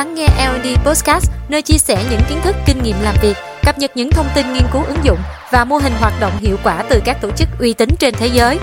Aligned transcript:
lắng 0.00 0.14
nghe 0.14 0.26
L&D 0.26 0.86
Podcast, 0.86 1.30
nơi 1.48 1.62
chia 1.62 1.78
sẻ 1.78 2.04
những 2.10 2.20
kiến 2.28 2.38
thức, 2.42 2.56
kinh 2.66 2.82
nghiệm 2.82 2.96
làm 3.02 3.14
việc, 3.22 3.36
cập 3.62 3.78
nhật 3.78 3.90
những 3.94 4.10
thông 4.10 4.26
tin 4.34 4.52
nghiên 4.52 4.62
cứu 4.72 4.82
ứng 4.82 5.04
dụng 5.04 5.18
và 5.50 5.64
mô 5.64 5.76
hình 5.76 5.92
hoạt 6.00 6.12
động 6.20 6.32
hiệu 6.38 6.56
quả 6.64 6.84
từ 6.90 7.00
các 7.04 7.16
tổ 7.20 7.30
chức 7.30 7.48
uy 7.58 7.72
tín 7.72 7.88
trên 7.98 8.14
thế 8.18 8.26
giới. 8.26 8.58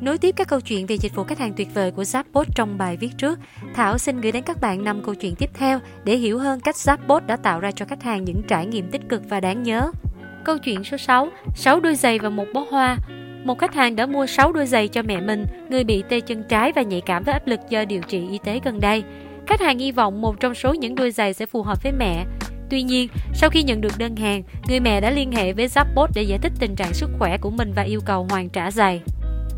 Nối 0.00 0.18
tiếp 0.18 0.34
các 0.36 0.48
câu 0.48 0.60
chuyện 0.60 0.86
về 0.86 0.98
dịch 0.98 1.14
vụ 1.14 1.24
khách 1.24 1.38
hàng 1.38 1.52
tuyệt 1.56 1.68
vời 1.74 1.90
của 1.90 2.02
Zapbot 2.02 2.44
trong 2.54 2.78
bài 2.78 2.96
viết 2.96 3.10
trước, 3.18 3.38
Thảo 3.74 3.98
xin 3.98 4.20
gửi 4.20 4.32
đến 4.32 4.42
các 4.42 4.60
bạn 4.60 4.84
5 4.84 5.02
câu 5.04 5.14
chuyện 5.14 5.34
tiếp 5.34 5.50
theo 5.54 5.80
để 6.04 6.16
hiểu 6.16 6.38
hơn 6.38 6.60
cách 6.60 6.74
Zapbot 6.74 7.26
đã 7.26 7.36
tạo 7.36 7.60
ra 7.60 7.70
cho 7.70 7.84
khách 7.84 8.02
hàng 8.02 8.24
những 8.24 8.42
trải 8.48 8.66
nghiệm 8.66 8.90
tích 8.90 9.02
cực 9.08 9.22
và 9.28 9.40
đáng 9.40 9.62
nhớ. 9.62 9.90
Câu 10.44 10.58
chuyện 10.58 10.84
số 10.84 10.96
6, 10.96 11.28
6 11.54 11.80
đôi 11.80 11.94
giày 11.94 12.18
và 12.18 12.28
một 12.28 12.46
bó 12.54 12.64
hoa. 12.70 12.96
Một 13.46 13.58
khách 13.58 13.74
hàng 13.74 13.96
đã 13.96 14.06
mua 14.06 14.26
6 14.26 14.52
đôi 14.52 14.66
giày 14.66 14.88
cho 14.88 15.02
mẹ 15.02 15.20
mình, 15.20 15.46
người 15.70 15.84
bị 15.84 16.04
tê 16.08 16.20
chân 16.20 16.42
trái 16.48 16.72
và 16.76 16.82
nhạy 16.82 17.00
cảm 17.00 17.24
với 17.24 17.32
áp 17.32 17.46
lực 17.46 17.60
do 17.68 17.84
điều 17.84 18.00
trị 18.00 18.28
y 18.30 18.38
tế 18.38 18.60
gần 18.64 18.80
đây. 18.80 19.04
Khách 19.46 19.60
hàng 19.60 19.78
hy 19.78 19.92
vọng 19.92 20.20
một 20.20 20.40
trong 20.40 20.54
số 20.54 20.74
những 20.74 20.94
đôi 20.94 21.10
giày 21.10 21.34
sẽ 21.34 21.46
phù 21.46 21.62
hợp 21.62 21.82
với 21.82 21.92
mẹ. 21.92 22.24
Tuy 22.70 22.82
nhiên, 22.82 23.08
sau 23.34 23.50
khi 23.50 23.62
nhận 23.62 23.80
được 23.80 23.98
đơn 23.98 24.16
hàng, 24.16 24.42
người 24.68 24.80
mẹ 24.80 25.00
đã 25.00 25.10
liên 25.10 25.32
hệ 25.32 25.52
với 25.52 25.66
zappos 25.66 26.06
để 26.14 26.22
giải 26.22 26.38
thích 26.38 26.52
tình 26.58 26.76
trạng 26.76 26.94
sức 26.94 27.10
khỏe 27.18 27.38
của 27.38 27.50
mình 27.50 27.72
và 27.76 27.82
yêu 27.82 28.00
cầu 28.04 28.26
hoàn 28.30 28.48
trả 28.48 28.70
giày. 28.70 29.02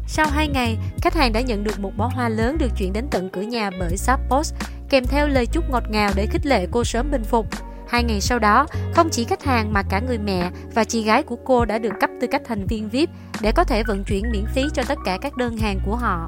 Sau 0.06 0.26
2 0.30 0.48
ngày, 0.48 0.76
khách 1.02 1.14
hàng 1.14 1.32
đã 1.32 1.40
nhận 1.40 1.64
được 1.64 1.80
một 1.80 1.92
bó 1.96 2.10
hoa 2.14 2.28
lớn 2.28 2.56
được 2.58 2.70
chuyển 2.78 2.92
đến 2.92 3.04
tận 3.10 3.28
cửa 3.30 3.42
nhà 3.42 3.70
bởi 3.80 3.96
zappos 3.96 4.54
kèm 4.90 5.04
theo 5.06 5.28
lời 5.28 5.46
chúc 5.46 5.70
ngọt 5.70 5.84
ngào 5.90 6.10
để 6.16 6.26
khích 6.26 6.46
lệ 6.46 6.66
cô 6.70 6.84
sớm 6.84 7.10
bình 7.10 7.24
phục. 7.24 7.46
Hai 7.88 8.04
ngày 8.04 8.20
sau 8.20 8.38
đó, 8.38 8.66
không 8.94 9.08
chỉ 9.10 9.24
khách 9.24 9.44
hàng 9.44 9.72
mà 9.72 9.82
cả 9.82 10.00
người 10.00 10.18
mẹ 10.18 10.50
và 10.74 10.84
chị 10.84 11.02
gái 11.02 11.22
của 11.22 11.36
cô 11.44 11.64
đã 11.64 11.78
được 11.78 11.92
cấp 12.00 12.10
tư 12.20 12.26
cách 12.30 12.42
thành 12.44 12.66
viên 12.66 12.88
VIP 12.88 13.10
để 13.40 13.52
có 13.52 13.64
thể 13.64 13.82
vận 13.82 14.04
chuyển 14.04 14.24
miễn 14.32 14.44
phí 14.54 14.62
cho 14.74 14.82
tất 14.88 14.98
cả 15.04 15.18
các 15.20 15.36
đơn 15.36 15.56
hàng 15.56 15.80
của 15.86 15.96
họ. 15.96 16.26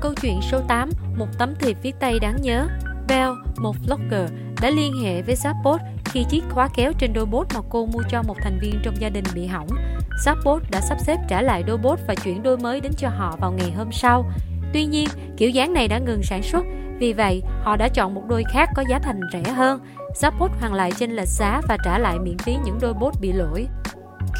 Câu 0.00 0.14
chuyện 0.22 0.40
số 0.50 0.60
8, 0.68 0.90
một 1.16 1.26
tấm 1.38 1.54
thiệp 1.60 1.76
viết 1.82 1.94
tay 2.00 2.18
đáng 2.18 2.36
nhớ. 2.42 2.68
Bell, 3.08 3.30
một 3.58 3.76
vlogger, 3.86 4.30
đã 4.60 4.70
liên 4.70 4.92
hệ 5.02 5.22
với 5.22 5.34
Zappos 5.34 5.78
khi 6.04 6.24
chiếc 6.30 6.44
khóa 6.50 6.68
kéo 6.76 6.92
trên 6.98 7.12
đôi 7.12 7.26
bốt 7.26 7.46
mà 7.54 7.60
cô 7.70 7.86
mua 7.86 8.02
cho 8.10 8.22
một 8.22 8.36
thành 8.42 8.58
viên 8.60 8.80
trong 8.82 8.94
gia 9.00 9.08
đình 9.08 9.24
bị 9.34 9.46
hỏng. 9.46 9.68
Zappos 10.24 10.60
đã 10.70 10.80
sắp 10.80 10.98
xếp 11.06 11.16
trả 11.28 11.42
lại 11.42 11.62
đôi 11.62 11.78
bốt 11.78 11.98
và 12.06 12.14
chuyển 12.14 12.42
đôi 12.42 12.58
mới 12.58 12.80
đến 12.80 12.92
cho 12.96 13.08
họ 13.08 13.36
vào 13.40 13.52
ngày 13.52 13.70
hôm 13.70 13.92
sau. 13.92 14.24
Tuy 14.72 14.84
nhiên, 14.84 15.08
kiểu 15.36 15.50
dáng 15.50 15.72
này 15.72 15.88
đã 15.88 15.98
ngừng 15.98 16.22
sản 16.22 16.42
xuất, 16.42 16.64
vì 16.98 17.12
vậy 17.12 17.42
họ 17.62 17.76
đã 17.76 17.88
chọn 17.88 18.14
một 18.14 18.22
đôi 18.28 18.44
khác 18.52 18.68
có 18.76 18.84
giá 18.90 18.98
thành 18.98 19.20
rẻ 19.32 19.42
hơn. 19.52 19.80
Zappos 20.20 20.48
hoàn 20.60 20.74
lại 20.74 20.92
trên 20.98 21.10
lệch 21.10 21.28
giá 21.28 21.60
và 21.68 21.76
trả 21.84 21.98
lại 21.98 22.18
miễn 22.18 22.38
phí 22.38 22.56
những 22.64 22.78
đôi 22.80 22.94
bốt 22.94 23.14
bị 23.20 23.32
lỗi. 23.32 23.66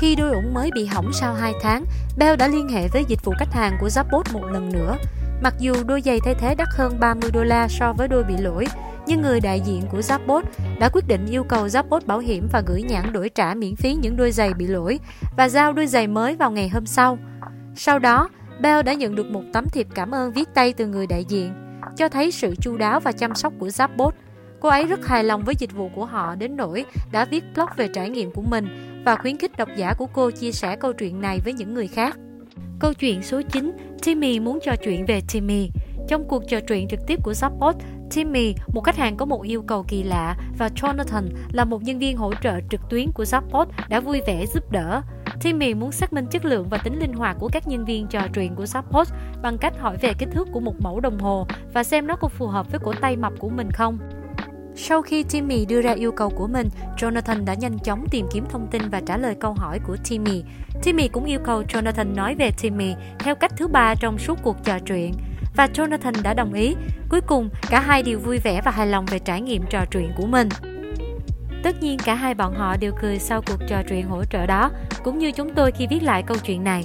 Khi 0.00 0.14
đôi 0.16 0.30
ủng 0.30 0.54
mới 0.54 0.70
bị 0.74 0.86
hỏng 0.86 1.12
sau 1.12 1.34
2 1.34 1.52
tháng, 1.62 1.84
Bell 2.18 2.36
đã 2.36 2.48
liên 2.48 2.68
hệ 2.68 2.88
với 2.88 3.04
dịch 3.08 3.24
vụ 3.24 3.32
khách 3.38 3.52
hàng 3.52 3.76
của 3.80 3.88
Zappos 3.88 4.22
một 4.32 4.44
lần 4.52 4.72
nữa. 4.72 4.96
Mặc 5.42 5.54
dù 5.58 5.74
đôi 5.86 6.00
giày 6.00 6.20
thay 6.24 6.34
thế 6.34 6.54
đắt 6.54 6.68
hơn 6.70 7.00
30 7.00 7.30
đô 7.30 7.44
la 7.44 7.68
so 7.68 7.92
với 7.92 8.08
đôi 8.08 8.24
bị 8.24 8.36
lỗi, 8.36 8.66
nhưng 9.06 9.22
người 9.22 9.40
đại 9.40 9.60
diện 9.60 9.82
của 9.90 9.98
Zappos 9.98 10.42
đã 10.80 10.88
quyết 10.92 11.08
định 11.08 11.26
yêu 11.26 11.44
cầu 11.44 11.66
Zappos 11.66 12.00
bảo 12.06 12.18
hiểm 12.18 12.48
và 12.52 12.62
gửi 12.66 12.82
nhãn 12.82 13.12
đổi 13.12 13.28
trả 13.28 13.54
miễn 13.54 13.76
phí 13.76 13.94
những 13.94 14.16
đôi 14.16 14.32
giày 14.32 14.54
bị 14.54 14.66
lỗi 14.66 14.98
và 15.36 15.48
giao 15.48 15.72
đôi 15.72 15.86
giày 15.86 16.06
mới 16.06 16.36
vào 16.36 16.50
ngày 16.50 16.68
hôm 16.68 16.86
sau. 16.86 17.18
Sau 17.74 17.98
đó, 17.98 18.28
Bell 18.60 18.82
đã 18.82 18.92
nhận 18.92 19.14
được 19.14 19.26
một 19.26 19.42
tấm 19.52 19.66
thiệp 19.68 19.86
cảm 19.94 20.10
ơn 20.10 20.32
viết 20.32 20.48
tay 20.54 20.72
từ 20.72 20.86
người 20.86 21.06
đại 21.06 21.24
diện, 21.24 21.54
cho 21.98 22.08
thấy 22.08 22.30
sự 22.30 22.54
chu 22.60 22.76
đáo 22.76 23.00
và 23.00 23.12
chăm 23.12 23.34
sóc 23.34 23.52
của 23.58 23.66
Zappos. 23.66 24.10
Cô 24.60 24.68
ấy 24.68 24.86
rất 24.86 25.06
hài 25.06 25.24
lòng 25.24 25.42
với 25.44 25.54
dịch 25.58 25.72
vụ 25.72 25.90
của 25.94 26.04
họ 26.04 26.34
đến 26.34 26.56
nỗi 26.56 26.84
đã 27.12 27.24
viết 27.24 27.44
blog 27.54 27.68
về 27.76 27.88
trải 27.94 28.10
nghiệm 28.10 28.30
của 28.30 28.42
mình 28.42 28.66
và 29.04 29.16
khuyến 29.16 29.38
khích 29.38 29.56
độc 29.56 29.68
giả 29.76 29.94
của 29.98 30.06
cô 30.06 30.30
chia 30.30 30.52
sẻ 30.52 30.76
câu 30.76 30.92
chuyện 30.92 31.20
này 31.20 31.40
với 31.44 31.52
những 31.52 31.74
người 31.74 31.86
khác. 31.86 32.18
Câu 32.78 32.94
chuyện 32.94 33.22
số 33.22 33.42
9, 33.52 33.72
Timmy 34.04 34.40
muốn 34.40 34.58
trò 34.64 34.76
chuyện 34.84 35.06
về 35.06 35.20
Timmy. 35.32 35.70
Trong 36.08 36.28
cuộc 36.28 36.42
trò 36.48 36.60
chuyện 36.60 36.88
trực 36.88 37.00
tiếp 37.06 37.18
của 37.22 37.32
Zappos, 37.32 37.74
Timmy, 38.14 38.54
một 38.74 38.80
khách 38.84 38.96
hàng 38.96 39.16
có 39.16 39.24
một 39.24 39.42
yêu 39.42 39.62
cầu 39.62 39.84
kỳ 39.88 40.02
lạ, 40.02 40.36
và 40.58 40.68
Jonathan 40.68 41.28
là 41.52 41.64
một 41.64 41.82
nhân 41.82 41.98
viên 41.98 42.16
hỗ 42.16 42.32
trợ 42.42 42.52
trực 42.70 42.80
tuyến 42.90 43.12
của 43.12 43.24
Zappos 43.24 43.66
đã 43.88 44.00
vui 44.00 44.20
vẻ 44.26 44.46
giúp 44.46 44.72
đỡ. 44.72 45.02
Timmy 45.40 45.74
muốn 45.74 45.92
xác 45.92 46.12
minh 46.12 46.26
chất 46.26 46.44
lượng 46.44 46.68
và 46.68 46.78
tính 46.78 46.98
linh 46.98 47.12
hoạt 47.12 47.36
của 47.40 47.48
các 47.52 47.68
nhân 47.68 47.84
viên 47.84 48.06
trò 48.06 48.20
chuyện 48.34 48.54
của 48.54 48.66
Support 48.66 49.12
bằng 49.42 49.58
cách 49.58 49.80
hỏi 49.80 49.96
về 50.00 50.12
kích 50.18 50.28
thước 50.32 50.48
của 50.52 50.60
một 50.60 50.74
mẫu 50.80 51.00
đồng 51.00 51.18
hồ 51.18 51.46
và 51.72 51.84
xem 51.84 52.06
nó 52.06 52.16
có 52.16 52.28
phù 52.28 52.46
hợp 52.46 52.70
với 52.70 52.80
cổ 52.84 52.92
tay 53.00 53.16
mập 53.16 53.32
của 53.38 53.48
mình 53.48 53.70
không. 53.70 53.98
Sau 54.74 55.02
khi 55.02 55.22
Timmy 55.22 55.66
đưa 55.66 55.82
ra 55.82 55.92
yêu 55.92 56.12
cầu 56.12 56.30
của 56.30 56.46
mình, 56.46 56.68
Jonathan 56.96 57.44
đã 57.44 57.54
nhanh 57.54 57.78
chóng 57.78 58.04
tìm 58.10 58.26
kiếm 58.32 58.44
thông 58.50 58.66
tin 58.70 58.82
và 58.90 59.00
trả 59.06 59.16
lời 59.16 59.34
câu 59.40 59.54
hỏi 59.54 59.80
của 59.86 59.96
Timmy. 60.08 60.42
Timmy 60.82 61.08
cũng 61.08 61.24
yêu 61.24 61.40
cầu 61.44 61.62
Jonathan 61.62 62.14
nói 62.14 62.34
về 62.34 62.50
Timmy 62.62 62.94
theo 63.18 63.34
cách 63.34 63.52
thứ 63.56 63.68
ba 63.68 63.94
trong 63.94 64.18
suốt 64.18 64.38
cuộc 64.42 64.56
trò 64.64 64.78
chuyện. 64.78 65.12
Và 65.56 65.66
Jonathan 65.66 66.22
đã 66.22 66.34
đồng 66.34 66.52
ý. 66.52 66.74
Cuối 67.08 67.20
cùng, 67.20 67.48
cả 67.70 67.80
hai 67.80 68.02
đều 68.02 68.18
vui 68.18 68.38
vẻ 68.38 68.60
và 68.64 68.70
hài 68.70 68.86
lòng 68.86 69.06
về 69.06 69.18
trải 69.18 69.40
nghiệm 69.40 69.62
trò 69.70 69.84
chuyện 69.90 70.12
của 70.16 70.26
mình. 70.26 70.48
Tất 71.68 71.82
nhiên 71.82 71.98
cả 72.04 72.14
hai 72.14 72.34
bọn 72.34 72.54
họ 72.54 72.76
đều 72.76 72.92
cười 73.00 73.18
sau 73.18 73.42
cuộc 73.46 73.56
trò 73.68 73.82
chuyện 73.88 74.08
hỗ 74.08 74.24
trợ 74.24 74.46
đó, 74.46 74.70
cũng 75.04 75.18
như 75.18 75.32
chúng 75.32 75.54
tôi 75.54 75.72
khi 75.72 75.86
viết 75.90 76.02
lại 76.02 76.22
câu 76.26 76.36
chuyện 76.44 76.64
này. 76.64 76.84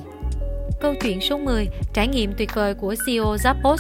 Câu 0.81 0.94
chuyện 1.01 1.21
số 1.21 1.38
10, 1.38 1.67
trải 1.94 2.07
nghiệm 2.07 2.33
tuyệt 2.38 2.55
vời 2.55 2.73
của 2.73 2.95
CEO 3.05 3.35
Zappos 3.35 3.77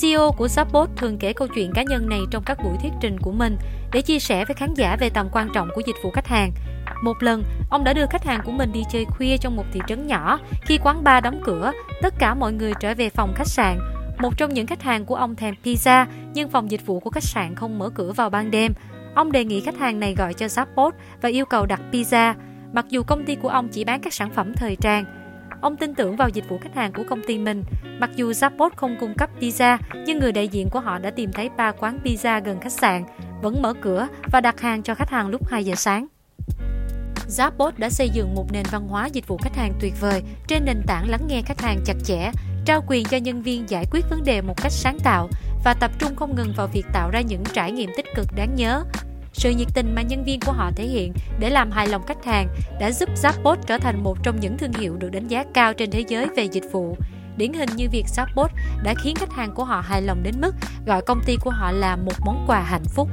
CEO 0.00 0.32
của 0.32 0.46
Zappos 0.46 0.86
thường 0.96 1.18
kể 1.18 1.32
câu 1.32 1.48
chuyện 1.54 1.72
cá 1.74 1.82
nhân 1.82 2.08
này 2.08 2.20
trong 2.30 2.42
các 2.46 2.58
buổi 2.64 2.76
thuyết 2.82 2.92
trình 3.00 3.18
của 3.20 3.32
mình 3.32 3.56
để 3.92 4.00
chia 4.00 4.18
sẻ 4.18 4.44
với 4.44 4.54
khán 4.54 4.74
giả 4.74 4.96
về 5.00 5.10
tầm 5.10 5.28
quan 5.32 5.48
trọng 5.54 5.68
của 5.74 5.82
dịch 5.86 5.96
vụ 6.02 6.10
khách 6.10 6.26
hàng. 6.26 6.52
Một 7.02 7.22
lần, 7.22 7.44
ông 7.70 7.84
đã 7.84 7.92
đưa 7.92 8.06
khách 8.10 8.24
hàng 8.24 8.40
của 8.44 8.52
mình 8.52 8.72
đi 8.72 8.82
chơi 8.92 9.04
khuya 9.04 9.36
trong 9.36 9.56
một 9.56 9.64
thị 9.72 9.80
trấn 9.88 10.06
nhỏ. 10.06 10.38
Khi 10.62 10.78
quán 10.82 11.04
bar 11.04 11.24
đóng 11.24 11.40
cửa, 11.44 11.72
tất 12.02 12.14
cả 12.18 12.34
mọi 12.34 12.52
người 12.52 12.72
trở 12.80 12.94
về 12.94 13.10
phòng 13.10 13.32
khách 13.36 13.48
sạn. 13.48 13.78
Một 14.18 14.36
trong 14.36 14.54
những 14.54 14.66
khách 14.66 14.82
hàng 14.82 15.04
của 15.04 15.14
ông 15.14 15.36
thèm 15.36 15.54
pizza, 15.64 16.06
nhưng 16.34 16.50
phòng 16.50 16.70
dịch 16.70 16.86
vụ 16.86 17.00
của 17.00 17.10
khách 17.10 17.24
sạn 17.24 17.54
không 17.54 17.78
mở 17.78 17.90
cửa 17.94 18.12
vào 18.12 18.30
ban 18.30 18.50
đêm. 18.50 18.72
Ông 19.18 19.32
đề 19.32 19.44
nghị 19.44 19.60
khách 19.60 19.78
hàng 19.78 20.00
này 20.00 20.14
gọi 20.14 20.34
cho 20.34 20.46
Zappos 20.46 20.90
và 21.22 21.28
yêu 21.28 21.44
cầu 21.44 21.66
đặt 21.66 21.80
pizza. 21.92 22.34
Mặc 22.72 22.86
dù 22.88 23.02
công 23.02 23.24
ty 23.24 23.34
của 23.34 23.48
ông 23.48 23.68
chỉ 23.68 23.84
bán 23.84 24.00
các 24.00 24.14
sản 24.14 24.30
phẩm 24.30 24.52
thời 24.56 24.76
trang, 24.76 25.04
Ông 25.60 25.76
tin 25.76 25.94
tưởng 25.94 26.16
vào 26.16 26.28
dịch 26.28 26.48
vụ 26.48 26.58
khách 26.58 26.74
hàng 26.74 26.92
của 26.92 27.02
công 27.08 27.22
ty 27.26 27.38
mình. 27.38 27.64
Mặc 28.00 28.10
dù 28.14 28.30
Zappos 28.30 28.70
không 28.76 28.96
cung 29.00 29.14
cấp 29.14 29.30
pizza, 29.40 29.78
nhưng 30.06 30.18
người 30.18 30.32
đại 30.32 30.48
diện 30.48 30.68
của 30.70 30.80
họ 30.80 30.98
đã 30.98 31.10
tìm 31.10 31.32
thấy 31.32 31.48
ba 31.56 31.72
quán 31.72 31.98
pizza 32.04 32.44
gần 32.44 32.60
khách 32.60 32.72
sạn, 32.72 33.04
vẫn 33.42 33.62
mở 33.62 33.74
cửa 33.74 34.08
và 34.32 34.40
đặt 34.40 34.60
hàng 34.60 34.82
cho 34.82 34.94
khách 34.94 35.10
hàng 35.10 35.28
lúc 35.28 35.48
2 35.48 35.64
giờ 35.64 35.74
sáng. 35.74 36.06
Zappos 37.28 37.72
đã 37.76 37.90
xây 37.90 38.08
dựng 38.08 38.34
một 38.34 38.46
nền 38.52 38.64
văn 38.70 38.88
hóa 38.88 39.06
dịch 39.06 39.26
vụ 39.26 39.36
khách 39.36 39.56
hàng 39.56 39.72
tuyệt 39.80 39.94
vời 40.00 40.22
trên 40.48 40.64
nền 40.64 40.82
tảng 40.86 41.10
lắng 41.10 41.26
nghe 41.28 41.42
khách 41.42 41.60
hàng 41.60 41.78
chặt 41.84 41.96
chẽ, 42.04 42.30
trao 42.64 42.84
quyền 42.86 43.04
cho 43.04 43.16
nhân 43.16 43.42
viên 43.42 43.70
giải 43.70 43.84
quyết 43.90 44.04
vấn 44.10 44.24
đề 44.24 44.40
một 44.40 44.54
cách 44.62 44.72
sáng 44.72 44.98
tạo 45.04 45.28
và 45.64 45.74
tập 45.74 45.90
trung 45.98 46.16
không 46.16 46.36
ngừng 46.36 46.52
vào 46.56 46.66
việc 46.66 46.84
tạo 46.92 47.10
ra 47.10 47.20
những 47.20 47.42
trải 47.52 47.72
nghiệm 47.72 47.90
tích 47.96 48.06
cực 48.14 48.26
đáng 48.36 48.54
nhớ 48.54 48.84
sự 49.38 49.50
nhiệt 49.50 49.68
tình 49.74 49.94
mà 49.94 50.02
nhân 50.02 50.24
viên 50.24 50.40
của 50.40 50.52
họ 50.52 50.70
thể 50.76 50.84
hiện 50.84 51.12
để 51.38 51.50
làm 51.50 51.70
hài 51.70 51.88
lòng 51.88 52.06
khách 52.06 52.24
hàng 52.24 52.48
đã 52.80 52.90
giúp 52.90 53.08
Zappos 53.22 53.56
trở 53.66 53.78
thành 53.78 54.04
một 54.04 54.18
trong 54.22 54.40
những 54.40 54.58
thương 54.58 54.72
hiệu 54.72 54.96
được 54.96 55.08
đánh 55.08 55.28
giá 55.28 55.44
cao 55.54 55.74
trên 55.74 55.90
thế 55.90 56.04
giới 56.08 56.26
về 56.36 56.44
dịch 56.44 56.64
vụ. 56.72 56.96
Điển 57.36 57.52
hình 57.52 57.68
như 57.76 57.88
việc 57.90 58.06
Zappos 58.16 58.48
đã 58.82 58.94
khiến 59.02 59.16
khách 59.16 59.32
hàng 59.32 59.54
của 59.54 59.64
họ 59.64 59.80
hài 59.80 60.02
lòng 60.02 60.22
đến 60.22 60.34
mức 60.40 60.54
gọi 60.86 61.02
công 61.02 61.20
ty 61.26 61.36
của 61.36 61.50
họ 61.50 61.72
là 61.72 61.96
một 61.96 62.14
món 62.24 62.44
quà 62.46 62.60
hạnh 62.60 62.84
phúc. 62.84 63.08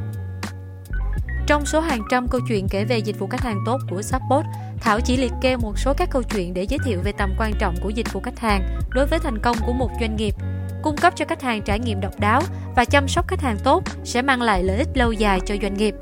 Trong 1.47 1.65
số 1.65 1.79
hàng 1.79 2.01
trăm 2.11 2.27
câu 2.27 2.41
chuyện 2.49 2.67
kể 2.69 2.85
về 2.85 2.97
dịch 2.97 3.19
vụ 3.19 3.27
khách 3.27 3.41
hàng 3.41 3.63
tốt 3.65 3.77
của 3.89 3.99
Zappos, 3.99 4.43
Thảo 4.81 4.99
chỉ 5.01 5.17
liệt 5.17 5.31
kê 5.41 5.57
một 5.57 5.79
số 5.79 5.93
các 5.97 6.09
câu 6.11 6.23
chuyện 6.23 6.53
để 6.53 6.63
giới 6.63 6.79
thiệu 6.85 6.99
về 7.03 7.11
tầm 7.11 7.33
quan 7.37 7.53
trọng 7.59 7.75
của 7.83 7.89
dịch 7.89 8.13
vụ 8.13 8.21
khách 8.21 8.39
hàng 8.39 8.79
đối 8.89 9.05
với 9.05 9.19
thành 9.19 9.39
công 9.39 9.57
của 9.65 9.73
một 9.73 9.89
doanh 9.99 10.15
nghiệp. 10.15 10.35
Cung 10.83 10.97
cấp 10.97 11.13
cho 11.15 11.25
khách 11.25 11.41
hàng 11.41 11.61
trải 11.61 11.79
nghiệm 11.79 12.01
độc 12.01 12.19
đáo 12.19 12.41
và 12.75 12.85
chăm 12.85 13.07
sóc 13.07 13.27
khách 13.27 13.41
hàng 13.41 13.57
tốt 13.63 13.83
sẽ 14.03 14.21
mang 14.21 14.41
lại 14.41 14.63
lợi 14.63 14.77
ích 14.77 14.97
lâu 14.97 15.11
dài 15.11 15.39
cho 15.45 15.55
doanh 15.61 15.73
nghiệp. 15.73 15.95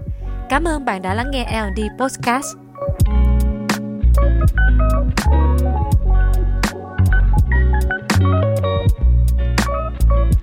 Cảm 0.50 0.64
ơn 0.64 0.86
bạn 0.86 1.02
đã 1.02 1.14
lắng 1.14 1.32
nghe 1.32 1.46
L&D 1.62 1.82
Podcast. 2.00 2.58